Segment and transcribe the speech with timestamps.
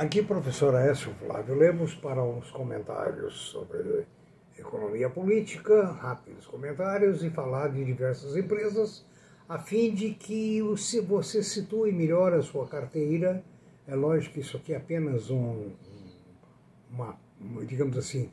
[0.00, 4.06] Aqui, professor Aécio Flávio Lemos, para uns comentários sobre
[4.58, 9.04] economia política, rápidos comentários, e falar de diversas empresas,
[9.46, 10.62] a fim de que
[11.06, 13.44] você situe melhor a sua carteira.
[13.86, 15.68] É lógico que isso aqui é apenas um,
[16.90, 17.14] uma,
[17.66, 18.30] digamos assim,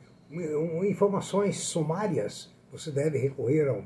[0.88, 2.50] informações sumárias.
[2.72, 3.84] Você deve recorrer ao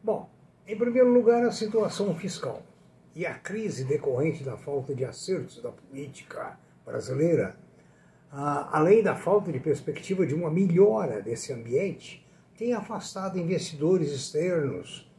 [0.04, 0.30] Bom,
[0.68, 2.62] em primeiro lugar, a situação fiscal
[3.16, 7.56] e a crise decorrente da falta de acertos da política brasileira,
[8.32, 12.26] além da falta de perspectiva de uma melhora desse ambiente,
[12.58, 15.10] tem afastado investidores externos,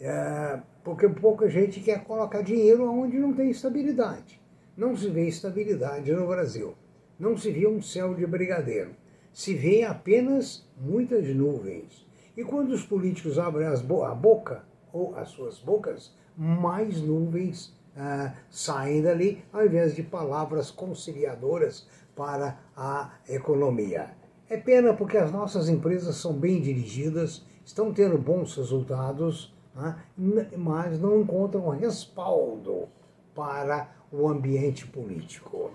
[0.00, 4.40] é, porque pouca gente quer colocar dinheiro onde não tem estabilidade.
[4.76, 6.74] Não se vê estabilidade no Brasil.
[7.22, 8.96] Não se vê um céu de brigadeiro.
[9.32, 12.04] Se vê apenas muitas nuvens.
[12.36, 18.34] E quando os políticos abrem bo a boca, ou as suas bocas, mais nuvens ah,
[18.50, 24.16] saem dali, ao invés de palavras conciliadoras para a economia.
[24.50, 30.98] É pena porque as nossas empresas são bem dirigidas, estão tendo bons resultados, né, mas
[30.98, 32.88] não encontram respaldo
[33.32, 35.70] para o ambiente político.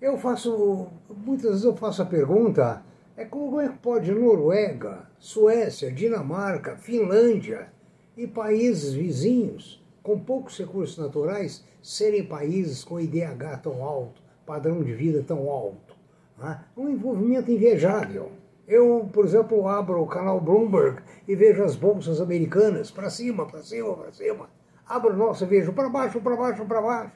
[0.00, 2.82] Eu faço, muitas vezes eu faço a pergunta,
[3.16, 7.68] é como é que pode Noruega, Suécia, Dinamarca, Finlândia
[8.16, 14.92] e países vizinhos com poucos recursos naturais serem países com IDH tão alto, padrão de
[14.92, 15.96] vida tão alto?
[16.36, 16.60] Né?
[16.76, 18.32] Um envolvimento invejável.
[18.66, 23.62] Eu, por exemplo, abro o canal Bloomberg e vejo as bolsas americanas para cima, para
[23.62, 24.48] cima, para cima.
[24.86, 27.12] Abro o nosso e vejo para baixo, para baixo, para baixo.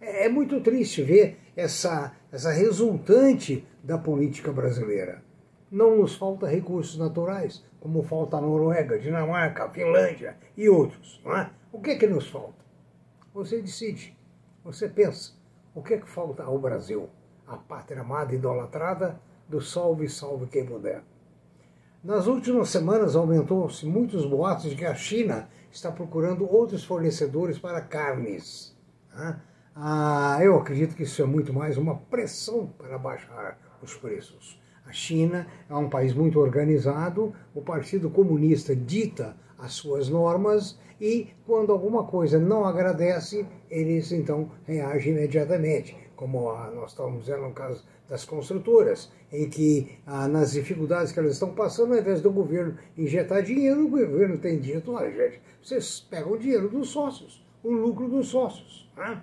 [0.00, 5.22] É, é muito triste ver essa, essa resultante da política brasileira.
[5.70, 11.20] Não nos falta recursos naturais, como falta a Noruega, Dinamarca, Finlândia e outros.
[11.24, 11.50] Não é?
[11.72, 12.64] O que é que nos falta?
[13.34, 14.16] Você decide,
[14.64, 15.32] você pensa.
[15.74, 17.08] O que é que falta ao Brasil?
[17.46, 21.02] A pátria amada e idolatrada do salve, salve quem puder.
[22.02, 27.80] Nas últimas semanas aumentou-se muitos boatos de que a China está procurando outros fornecedores para
[27.80, 28.76] carnes.
[29.14, 29.40] Né?
[29.78, 34.58] Ah, eu acredito que isso é muito mais uma pressão para baixar os preços.
[34.86, 41.28] A China é um país muito organizado, o Partido Comunista dita as suas normas e,
[41.44, 47.52] quando alguma coisa não agradece, eles então reagem imediatamente, como a, nós estamos vendo no
[47.52, 52.32] caso das construtoras, em que ah, nas dificuldades que elas estão passando, ao invés do
[52.32, 57.44] governo injetar dinheiro, o governo tem dito, olha gente, vocês pegam o dinheiro dos sócios,
[57.62, 58.90] o lucro dos sócios.
[58.96, 59.22] Né?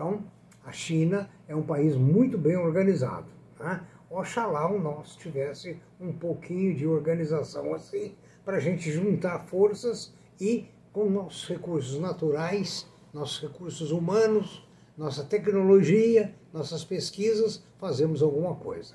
[0.00, 0.24] Então,
[0.64, 3.26] a China é um país muito bem organizado.
[3.58, 3.82] Né?
[4.08, 10.10] Oxalá o nosso tivesse um pouquinho de organização assim, para a gente juntar forças
[10.40, 14.66] e, com nossos recursos naturais, nossos recursos humanos,
[14.96, 18.94] nossa tecnologia, nossas pesquisas, fazemos alguma coisa.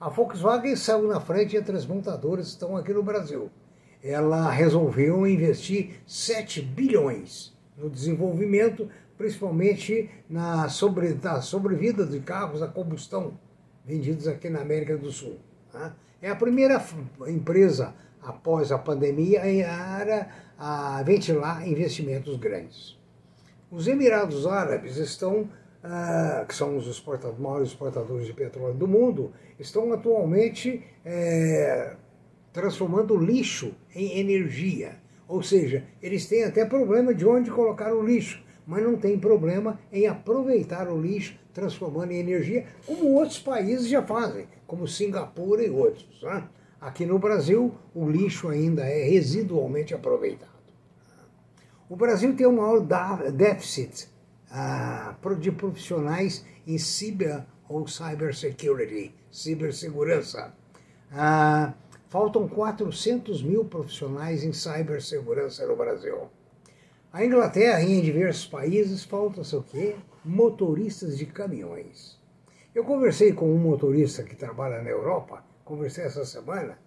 [0.00, 3.50] A Volkswagen saiu na frente entre as montadoras estão aqui no Brasil.
[4.02, 12.68] Ela resolveu investir 7 bilhões no desenvolvimento principalmente na, sobre, na sobrevida de carros a
[12.68, 13.38] combustão
[13.84, 15.38] vendidos aqui na América do Sul.
[15.72, 15.94] Tá?
[16.20, 16.84] É a primeira
[17.28, 19.42] empresa após a pandemia
[20.58, 22.98] a ventilar investimentos grandes.
[23.70, 25.48] Os Emirados Árabes estão,
[25.82, 31.94] ah, que são os exportadores, maiores exportadores de petróleo do mundo, estão atualmente é,
[32.52, 34.96] transformando lixo em energia.
[35.28, 39.78] Ou seja, eles têm até problema de onde colocar o lixo mas não tem problema
[39.92, 45.70] em aproveitar o lixo, transformando em energia, como outros países já fazem, como Singapura e
[45.70, 46.20] outros.
[46.22, 46.48] Né?
[46.80, 50.56] Aqui no Brasil, o lixo ainda é residualmente aproveitado.
[51.88, 52.80] O Brasil tem o maior
[53.32, 54.08] déficit
[54.50, 57.86] ah, de profissionais em cyber ou
[59.30, 60.52] cibersegurança.
[61.12, 61.74] Ah,
[62.08, 66.28] faltam 400 mil profissionais em cibersegurança no Brasil.
[67.16, 69.96] A Inglaterra e em diversos países faltam-se o quê?
[70.22, 72.20] Motoristas de caminhões.
[72.74, 76.78] Eu conversei com um motorista que trabalha na Europa, conversei essa semana,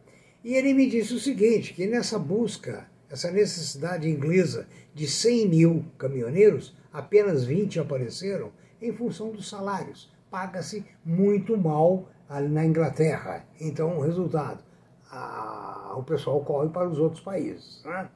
[0.44, 5.86] e ele me disse o seguinte, que nessa busca, essa necessidade inglesa de 100 mil
[5.98, 10.14] caminhoneiros, apenas 20 apareceram em função dos salários.
[10.30, 12.08] Paga-se muito mal
[12.52, 13.48] na Inglaterra.
[13.60, 14.64] Então, o resultado,
[15.10, 17.82] a, o pessoal corre para os outros países.
[17.84, 18.08] Né?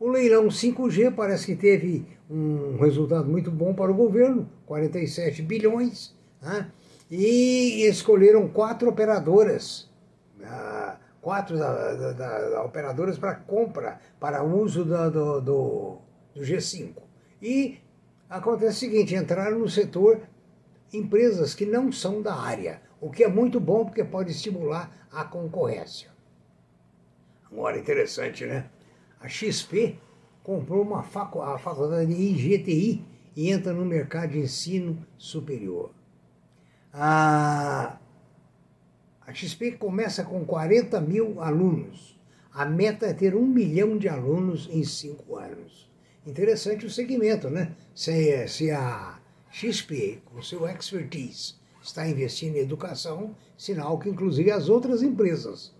[0.00, 6.14] O leilão 5G parece que teve um resultado muito bom para o governo, 47 bilhões,
[6.40, 6.70] né?
[7.10, 9.90] e escolheram quatro operadoras,
[10.40, 16.00] uh, quatro da, da, da, operadoras para compra, para uso do, do, do
[16.36, 16.94] G5.
[17.42, 17.78] E
[18.30, 20.20] acontece o seguinte, entraram no setor
[20.92, 25.24] empresas que não são da área, o que é muito bom porque pode estimular a
[25.24, 26.10] concorrência.
[27.50, 28.70] Agora, interessante, né?
[29.20, 29.98] A XP
[30.42, 33.04] comprou uma facu a faculdade de IGTI
[33.36, 35.90] e entra no mercado de ensino superior.
[36.92, 37.98] A,
[39.26, 42.18] a XP começa com 40 mil alunos.
[42.52, 45.88] A meta é ter um milhão de alunos em cinco anos.
[46.26, 47.74] Interessante o segmento, né?
[47.94, 54.68] Se, se a XP, com seu expertise, está investindo em educação, sinal que inclusive as
[54.68, 55.72] outras empresas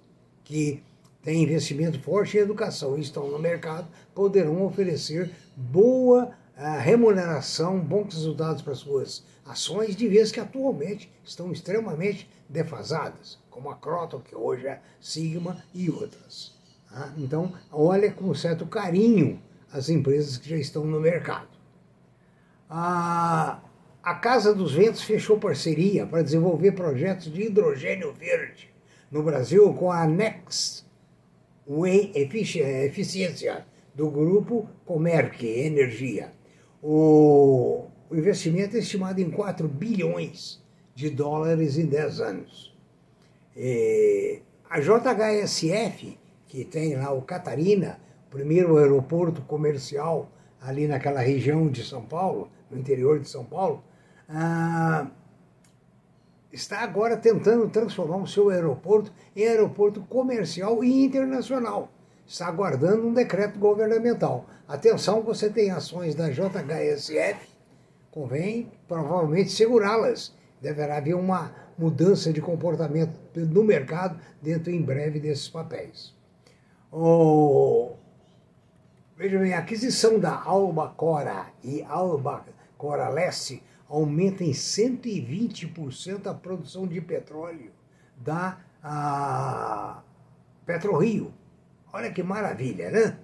[0.44, 0.82] que
[1.28, 8.14] têm investimento forte em educação e estão no mercado poderão oferecer boa uh, remuneração, bons
[8.14, 14.34] resultados para suas ações, de vez que atualmente estão extremamente defasadas, como a Croton, que
[14.34, 16.54] hoje é Sigma e outras.
[16.88, 17.12] Tá?
[17.18, 19.38] Então, olha com certo carinho
[19.70, 21.58] as empresas que já estão no mercado.
[22.70, 23.60] A,
[24.02, 28.72] a Casa dos Ventos fechou parceria para desenvolver projetos de hidrogênio verde
[29.10, 30.87] no Brasil com a Next
[32.14, 36.32] Eficiência do grupo Comerc Energia.
[36.82, 40.62] O, investimento é estimado em 4 bilhões
[40.94, 42.76] de dólares em 10 anos.
[43.56, 48.00] E a JHSF, que tem lá o Catarina,
[48.30, 50.30] primeiro aeroporto comercial
[50.60, 53.82] ali naquela região de São Paulo, no interior de São Paulo,
[54.28, 55.10] ah,
[56.52, 61.90] está agora tentando transformar o seu aeroporto em aeroporto comercial e internacional.
[62.26, 64.46] Está aguardando um decreto governamental.
[64.66, 67.48] Atenção, você tem ações da JHSF,
[68.10, 70.34] convém provavelmente segurá-las.
[70.60, 76.12] Deverá haver uma mudança de comportamento no mercado dentro em breve desses papéis.
[76.90, 77.92] O
[79.18, 87.00] Veja bem, a aquisição da Albacora e Albacora Leste aumenta em 120% a produção de
[87.00, 87.72] petróleo
[88.16, 90.02] da a,
[90.66, 91.32] PetroRio.
[91.92, 93.18] Olha que maravilha, né?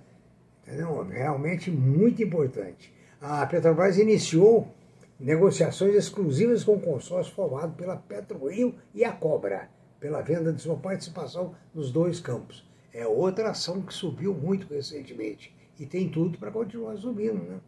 [0.62, 1.02] Entendeu?
[1.04, 2.92] Realmente muito importante.
[3.20, 4.74] A Petrobras iniciou
[5.20, 9.68] negociações exclusivas com o consórcio formado pela PetroRio e a Cobra,
[10.00, 12.66] pela venda de sua participação nos dois campos.
[12.92, 17.42] É outra ação que subiu muito recentemente e tem tudo para continuar subindo.
[17.42, 17.60] Né?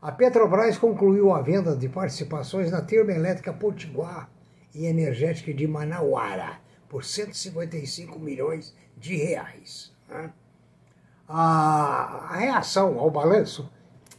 [0.00, 4.30] A Petrobras concluiu a venda de participações na termoelétrica Potiguar
[4.72, 9.92] e energética de Manauara por 155 milhões de reais.
[11.28, 13.68] A, reação ao balanço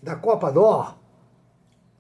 [0.04, 0.98] da Copa Dor,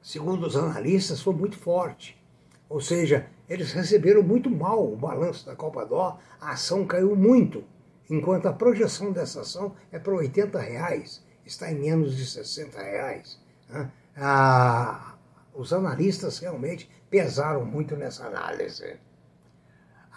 [0.02, 2.22] segundo os analistas, foi muito forte.
[2.68, 7.64] Ou seja, eles receberam muito mal o balanço da Copa Dor, a ação caiu muito
[8.10, 13.40] enquanto a projeção dessa ação é para 80 reais, está em menos de 60 reais.
[13.70, 13.92] Né?
[14.18, 15.16] Ah,
[15.54, 18.98] os analistas realmente pesaram muito nessa análise.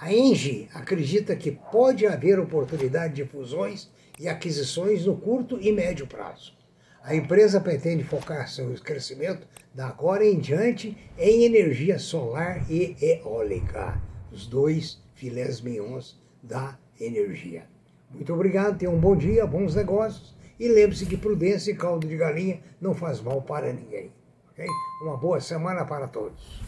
[0.01, 6.07] A Engie acredita que pode haver oportunidade de fusões e aquisições no curto e médio
[6.07, 6.55] prazo.
[7.03, 14.01] A empresa pretende focar seu crescimento da agora em diante em energia solar e eólica,
[14.31, 17.67] os dois filés mignons da energia.
[18.11, 22.17] Muito obrigado, tenha um bom dia, bons negócios e lembre-se que prudência e caldo de
[22.17, 24.13] galinha não faz mal para ninguém.
[24.53, 24.69] Okay?
[25.03, 26.63] Uma boa semana para todos.